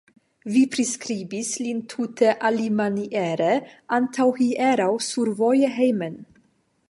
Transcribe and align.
Vi 0.53 0.61
priskribis 0.75 1.51
lin 1.65 1.83
tute 1.93 2.31
alimaniere 2.49 3.51
antaŭhieraŭ 3.99 4.91
survoje 5.11 5.73
hejmen. 5.77 6.19